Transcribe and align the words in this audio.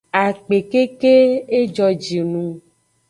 Akpe 0.25 0.57
keke; 0.71 1.13
ejojinung. 1.59 2.51